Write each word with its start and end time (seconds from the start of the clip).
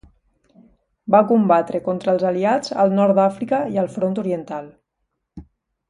Va 1.15 1.19
combatre 1.31 1.81
contra 1.89 2.15
els 2.15 2.25
Aliats 2.31 2.73
al 2.85 2.97
Nord 3.01 3.17
d'Àfrica 3.21 3.61
i 3.77 3.81
al 3.85 3.93
front 3.99 4.19
oriental. 4.25 4.73